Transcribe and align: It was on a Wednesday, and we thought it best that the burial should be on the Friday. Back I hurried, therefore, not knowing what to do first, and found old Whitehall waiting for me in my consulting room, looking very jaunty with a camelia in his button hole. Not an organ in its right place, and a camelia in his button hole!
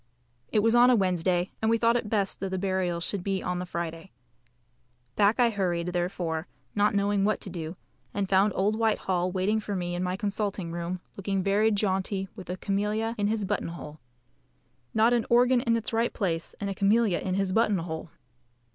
It 0.51 0.63
was 0.63 0.73
on 0.73 0.89
a 0.89 0.95
Wednesday, 0.95 1.51
and 1.61 1.69
we 1.69 1.77
thought 1.77 1.95
it 1.95 2.09
best 2.09 2.39
that 2.39 2.49
the 2.49 2.57
burial 2.57 2.99
should 3.01 3.23
be 3.23 3.43
on 3.43 3.59
the 3.59 3.67
Friday. 3.67 4.09
Back 5.15 5.39
I 5.39 5.51
hurried, 5.51 5.89
therefore, 5.89 6.47
not 6.73 6.95
knowing 6.95 7.23
what 7.23 7.39
to 7.41 7.51
do 7.51 7.73
first, 7.73 7.77
and 8.15 8.27
found 8.27 8.51
old 8.55 8.79
Whitehall 8.79 9.31
waiting 9.31 9.59
for 9.59 9.75
me 9.75 9.93
in 9.93 10.01
my 10.01 10.17
consulting 10.17 10.71
room, 10.71 11.01
looking 11.17 11.43
very 11.43 11.69
jaunty 11.69 12.27
with 12.35 12.49
a 12.49 12.57
camelia 12.57 13.13
in 13.19 13.27
his 13.27 13.45
button 13.45 13.67
hole. 13.67 13.99
Not 14.95 15.13
an 15.13 15.27
organ 15.29 15.61
in 15.61 15.77
its 15.77 15.93
right 15.93 16.11
place, 16.11 16.55
and 16.59 16.67
a 16.67 16.73
camelia 16.73 17.19
in 17.19 17.35
his 17.35 17.53
button 17.53 17.77
hole! 17.77 18.09